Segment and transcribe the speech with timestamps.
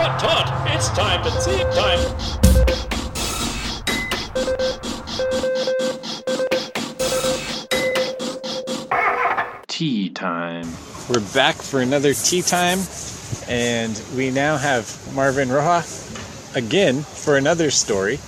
[0.00, 0.48] Tut!
[0.68, 2.00] It's time to tea time.
[9.68, 10.66] Tea time.
[11.08, 12.78] We're back for another tea time,
[13.46, 18.18] and we now have Marvin Roja again for another story.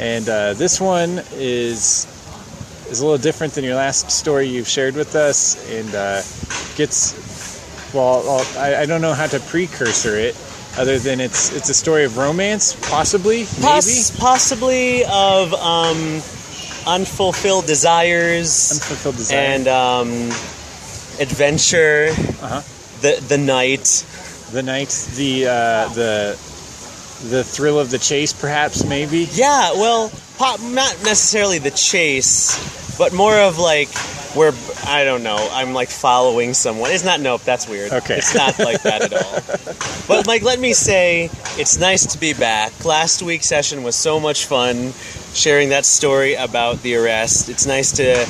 [0.00, 2.08] And uh, this one is
[2.90, 6.22] is a little different than your last story you've shared with us, and uh,
[6.76, 7.14] gets
[7.94, 8.44] well.
[8.58, 10.34] I, I don't know how to precursor it,
[10.78, 14.18] other than it's it's a story of romance, possibly, maybe.
[14.18, 16.20] Possibly of um,
[16.86, 19.38] unfulfilled desires Unfulfilled desire.
[19.38, 20.08] and um,
[21.20, 22.08] adventure.
[22.10, 22.62] Uh-huh.
[23.00, 24.04] The the night.
[24.52, 26.38] the night, the uh, the
[27.30, 29.28] the thrill of the chase, perhaps, maybe.
[29.32, 33.88] Yeah, well, po- not necessarily the chase, but more of like
[34.34, 34.52] where
[34.86, 35.48] I don't know.
[35.52, 36.90] I'm like following someone.
[36.90, 37.20] It's not.
[37.20, 37.92] Nope, that's weird.
[37.92, 38.16] Okay.
[38.16, 39.78] it's not like that at all.
[40.08, 42.84] But like, let me say, it's nice to be back.
[42.84, 44.92] Last week's session was so much fun,
[45.32, 47.48] sharing that story about the arrest.
[47.48, 48.26] It's nice to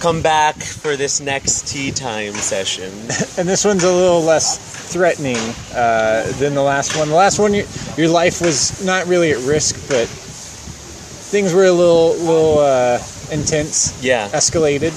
[0.00, 2.92] come back for this next tea time session.
[3.38, 5.38] And this one's a little less threatening
[5.74, 7.08] uh, than the last one.
[7.08, 7.64] The last one, your,
[7.96, 12.98] your life was not really at risk, but things were a little little uh,
[13.30, 14.28] intense, Yeah.
[14.30, 14.92] escalated,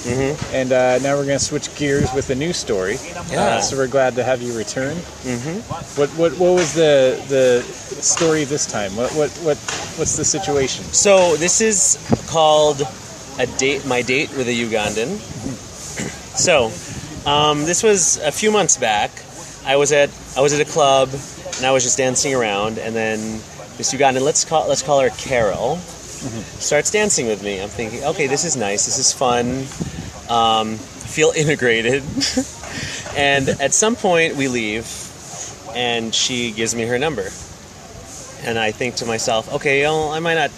[0.53, 2.97] and uh, now we're going to switch gears with a new story.
[3.31, 3.57] Yeah.
[3.57, 4.95] Uh, so we're glad to have you return.
[4.95, 5.59] Mm-hmm.
[5.99, 7.61] What what what was the the
[8.01, 8.95] story this time?
[8.95, 9.57] What what what
[9.97, 10.83] what's the situation?
[10.85, 11.97] So this is
[12.29, 12.81] called
[13.39, 13.85] a date.
[13.85, 15.17] My date with a Ugandan.
[16.37, 16.71] So
[17.29, 19.11] um, this was a few months back.
[19.65, 21.09] I was at I was at a club
[21.57, 23.19] and I was just dancing around, and then
[23.77, 25.79] this Ugandan, let's call let's call her Carol,
[26.59, 27.61] starts dancing with me.
[27.61, 28.85] I'm thinking, okay, this is nice.
[28.85, 29.65] This is fun.
[30.29, 32.03] Um, feel integrated.
[33.15, 34.85] and at some point we leave,
[35.75, 37.29] and she gives me her number.
[38.43, 40.51] And I think to myself, okay, well, I might not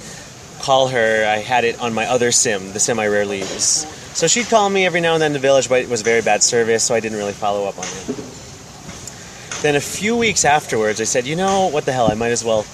[0.60, 1.26] call her.
[1.26, 3.86] I had it on my other sim, the sim I rarely use.
[4.18, 6.22] So she'd call me every now and then in the village, but it was very
[6.22, 8.16] bad service, so I didn't really follow up on it.
[9.62, 12.12] Then a few weeks afterwards, I said, you know, what the hell?
[12.12, 12.66] I might as well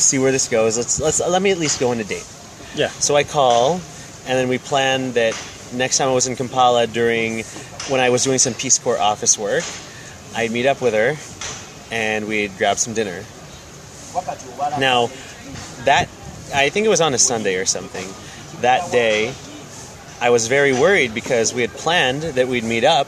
[0.00, 0.76] see where this goes.
[0.76, 2.26] Let's let's let me at least go on a date.
[2.74, 2.88] Yeah.
[2.88, 5.34] So I call, and then we planned that
[5.72, 7.44] next time I was in Kampala during
[7.88, 9.64] when I was doing some Peace Corps office work,
[10.34, 11.16] I'd meet up with her,
[11.94, 13.24] and we'd grab some dinner.
[14.78, 15.08] Now,
[15.84, 16.08] that
[16.54, 18.06] I think it was on a Sunday or something.
[18.62, 19.32] That day,
[20.20, 23.06] I was very worried because we had planned that we'd meet up,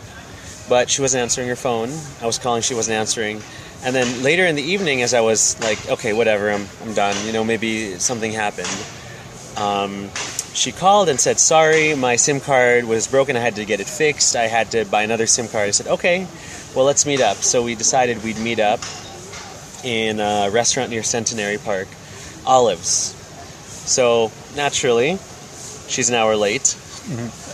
[0.73, 1.91] but she wasn't answering her phone.
[2.23, 3.43] I was calling, she wasn't answering.
[3.85, 7.15] And then later in the evening, as I was like, okay, whatever, I'm, I'm done.
[7.27, 8.75] You know, maybe something happened.
[9.59, 10.09] Um,
[10.55, 13.37] she called and said, sorry, my SIM card was broken.
[13.37, 14.35] I had to get it fixed.
[14.35, 15.69] I had to buy another SIM card.
[15.69, 16.27] I said, okay,
[16.75, 17.37] well, let's meet up.
[17.37, 18.81] So we decided we'd meet up
[19.85, 21.89] in a restaurant near Centenary Park,
[22.47, 23.13] Olives.
[23.85, 25.19] So naturally,
[25.89, 26.75] she's an hour late.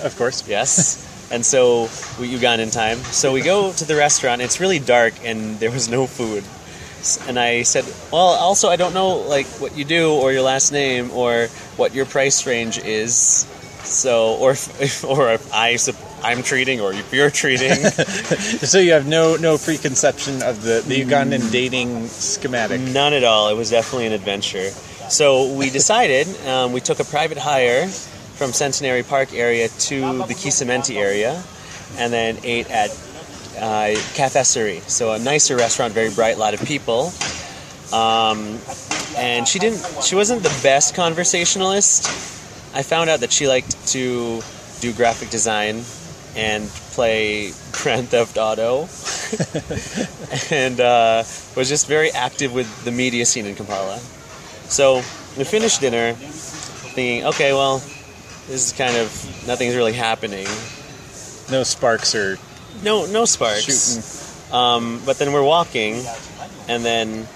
[0.04, 0.46] Of course.
[0.46, 1.07] Yes.
[1.30, 2.98] And so we, you got in time.
[2.98, 4.40] So we go to the restaurant.
[4.40, 6.44] It's really dark, and there was no food.
[7.28, 10.72] And I said, "Well, also I don't know like what you do or your last
[10.72, 13.46] name or what your price range is.
[13.84, 15.76] So, or if, or if I
[16.22, 17.70] I'm treating or if you're treating.
[18.58, 22.80] So you have no no preconception of the the Ugandan dating schematic.
[22.80, 23.48] None at all.
[23.48, 24.70] It was definitely an adventure.
[25.10, 27.88] So we decided um, we took a private hire
[28.38, 31.42] from Centenary Park area to the Kisementi area,
[31.96, 32.90] and then ate at
[33.58, 34.80] uh, Cafesserie.
[34.86, 37.12] So a nicer restaurant, very bright, lot of people.
[37.92, 38.58] Um,
[39.16, 39.80] and she didn't.
[40.04, 42.06] She wasn't the best conversationalist.
[42.74, 44.40] I found out that she liked to
[44.80, 45.82] do graphic design
[46.36, 48.82] and play Grand Theft Auto
[50.54, 51.24] and uh,
[51.56, 53.98] was just very active with the media scene in Kampala.
[54.68, 54.96] So
[55.36, 57.82] we finished dinner, thinking, okay, well,
[58.48, 59.08] this is kind of
[59.46, 60.46] nothing's really happening.
[61.50, 62.38] No sparks or
[62.82, 63.64] No, no sparks.
[63.64, 64.54] shooting.
[64.54, 66.02] Um, but then we're walking,
[66.68, 67.26] and then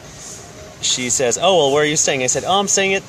[0.81, 3.03] she says, "Oh well, where are you staying?" I said, "Oh, I'm staying at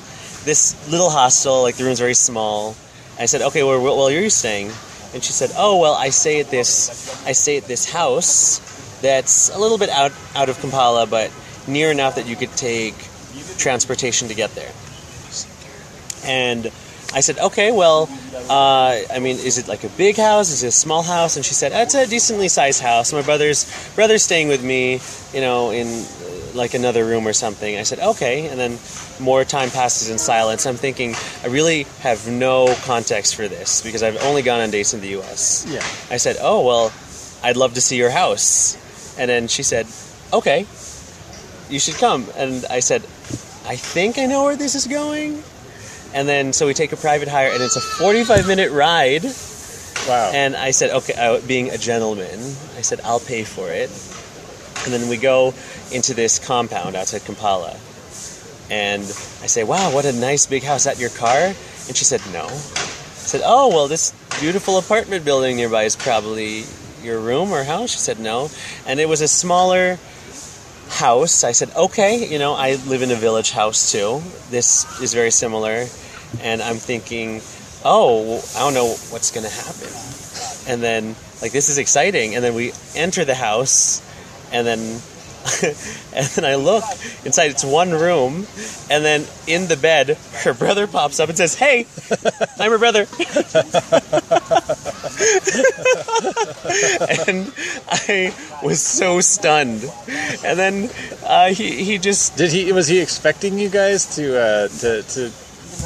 [0.44, 1.62] this little hostel.
[1.62, 2.76] Like the room's very small."
[3.18, 4.70] I said, "Okay, well, where, where are you staying?"
[5.14, 7.24] And she said, "Oh well, I stay at this.
[7.26, 8.60] I stay at this house
[9.00, 11.30] that's a little bit out out of Kampala, but
[11.66, 12.94] near enough that you could take
[13.56, 14.72] transportation to get there."
[16.26, 16.70] And
[17.14, 18.08] I said, "Okay, well,
[18.50, 20.50] uh, I mean, is it like a big house?
[20.50, 23.12] Is it a small house?" And she said, "It's a decently sized house.
[23.12, 25.00] My brother's brother's staying with me,
[25.32, 26.04] you know, in uh,
[26.54, 28.78] like another room or something." I said, "Okay." And then
[29.20, 30.66] more time passes in silence.
[30.66, 31.14] I'm thinking,
[31.44, 35.08] I really have no context for this because I've only gone on dates in the
[35.20, 35.64] U.S.
[35.68, 35.84] Yeah.
[36.10, 36.92] I said, "Oh well,
[37.42, 38.76] I'd love to see your house."
[39.16, 39.86] And then she said,
[40.32, 40.66] "Okay."
[41.70, 42.26] you should come.
[42.36, 43.02] And I said,
[43.66, 45.42] I think I know where this is going.
[46.14, 49.24] And then so we take a private hire, and it's a 45 minute ride.
[50.08, 50.30] Wow.
[50.32, 52.38] And I said, okay, uh, being a gentleman,
[52.76, 53.90] I said, I'll pay for it.
[54.84, 55.54] And then we go
[55.92, 57.76] into this compound outside Kampala.
[58.70, 60.80] And I say, wow, what a nice big house.
[60.80, 61.38] Is that your car?
[61.38, 62.44] And she said, no.
[62.44, 66.64] I said, oh, well, this beautiful apartment building nearby is probably
[67.02, 67.90] your room or house.
[67.90, 68.50] She said, no.
[68.86, 69.98] And it was a smaller
[70.94, 71.44] house.
[71.44, 74.22] I said, okay, you know, I live in a village house too.
[74.50, 75.86] This is very similar.
[76.40, 77.40] And I'm thinking,
[77.84, 79.90] oh, I don't know what's going to happen.
[80.66, 82.34] And then, like, this is exciting.
[82.34, 84.02] And then we enter the house,
[84.52, 85.00] and then,
[85.62, 86.84] and then I look
[87.24, 87.50] inside.
[87.50, 88.46] It's one room,
[88.88, 91.86] and then in the bed, her brother pops up and says, "Hey,
[92.58, 93.00] I'm her brother."
[97.28, 97.52] and
[97.88, 98.32] I
[98.62, 99.84] was so stunned.
[100.44, 100.90] And then
[101.24, 102.72] uh, he he just Did he?
[102.72, 105.30] Was he expecting you guys to uh, to to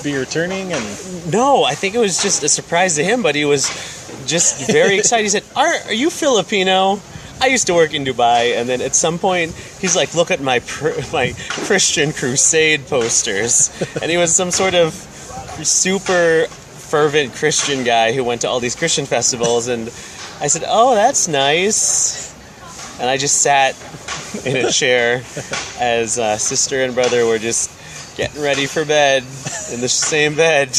[0.05, 0.73] be returning?
[0.73, 3.67] And No, I think it was just a surprise to him, but he was
[4.27, 5.25] just very excited.
[5.25, 7.01] He said, "Are are you Filipino?"
[7.40, 10.40] I used to work in Dubai, and then at some point he's like, "Look at
[10.40, 13.70] my pr- my Christian Crusade posters,"
[14.02, 14.93] and he was some sort of
[15.62, 19.88] super fervent Christian guy who went to all these Christian festivals, and
[20.40, 22.35] I said, "Oh, that's nice,"
[23.00, 23.76] and I just sat
[24.44, 25.23] in a chair
[25.81, 27.70] as uh, sister and brother were just
[28.17, 29.23] getting ready for bed
[29.73, 30.70] in the same bed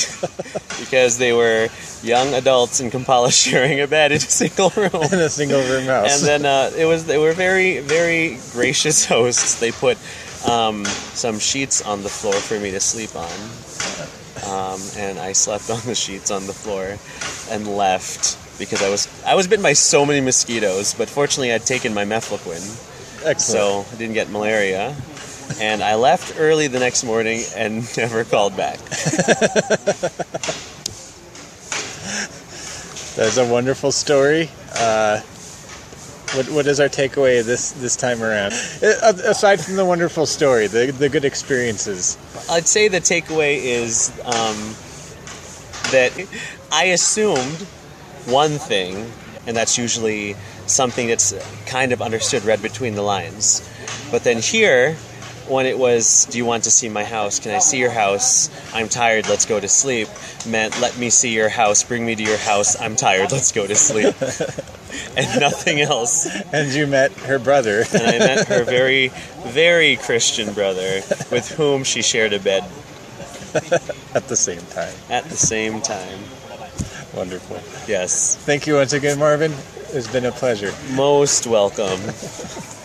[0.89, 1.69] because they were
[2.01, 5.03] young adults in Kampala sharing a bed in a single room.
[5.13, 6.19] in a single room house.
[6.19, 9.59] And then uh, it was they were very very gracious hosts.
[9.59, 9.97] They put
[10.47, 13.29] um, some sheets on the floor for me to sleep on,
[14.49, 16.97] um, and I slept on the sheets on the floor
[17.51, 20.93] and left because I was I was bitten by so many mosquitoes.
[20.95, 22.65] But fortunately, I'd taken my mefloquine,
[23.25, 23.39] Excellent.
[23.39, 24.95] so I didn't get malaria.
[25.59, 28.77] And I left early the next morning and never called back.
[33.19, 34.49] That's a wonderful story.
[34.73, 35.19] Uh,
[36.35, 38.53] what, what is our takeaway this this time around?
[38.81, 42.17] Uh, Aside from the wonderful story, the the good experiences.
[42.49, 44.73] I'd say the takeaway is um,
[45.91, 46.13] that
[46.71, 47.57] I assumed
[48.25, 49.11] one thing,
[49.45, 51.33] and that's usually something that's
[51.65, 53.69] kind of understood, read between the lines.
[54.11, 54.95] But then here,
[55.49, 57.39] when it was, Do you want to see my house?
[57.39, 58.49] Can I see your house?
[58.73, 60.07] I'm tired, let's go to sleep,
[60.47, 63.65] meant, Let me see your house, bring me to your house, I'm tired, let's go
[63.67, 64.15] to sleep.
[65.17, 66.27] and nothing else.
[66.53, 67.83] And you met her brother.
[67.93, 69.09] And I met her very,
[69.45, 71.01] very Christian brother
[71.31, 72.63] with whom she shared a bed
[74.13, 74.93] at the same time.
[75.09, 76.19] at the same time.
[77.15, 77.59] Wonderful.
[77.87, 78.35] Yes.
[78.35, 79.53] Thank you once again, Marvin.
[79.91, 80.71] It's been a pleasure.
[80.93, 81.99] Most welcome.